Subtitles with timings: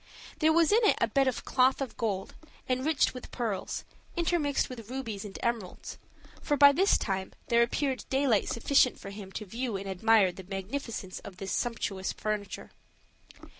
[0.39, 2.33] There was in it a bed of cloth of gold,
[2.67, 3.85] enriched with pearls,
[4.17, 5.99] intermixed with rubies and emeralds:
[6.41, 10.41] for by this time there appeared daylight sufficient for him to view and admire the
[10.43, 12.71] magnificence of this sumptuous furniture.